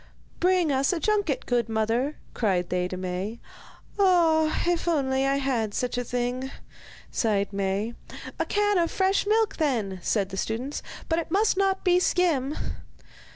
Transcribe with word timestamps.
'Bring 0.39 0.71
us 0.71 0.91
a 0.91 0.99
junket, 0.99 1.45
good 1.45 1.69
mother,' 1.69 2.17
cried 2.33 2.69
they 2.69 2.87
to 2.87 2.97
Maie. 2.97 3.39
'Ah! 3.99 4.63
if 4.65 4.87
only 4.87 5.27
I 5.27 5.35
had 5.35 5.75
such 5.75 5.95
a 5.95 6.03
thing!' 6.03 6.49
sighed 7.11 7.53
Maie. 7.53 7.93
'A 8.39 8.45
can 8.47 8.79
of 8.79 8.89
fresh 8.89 9.27
milk, 9.27 9.57
then,' 9.57 9.99
said 10.01 10.29
the 10.29 10.37
students; 10.37 10.81
'but 11.07 11.19
it 11.19 11.29
must 11.29 11.55
not 11.55 11.83
be 11.83 11.99
skim. 11.99 12.55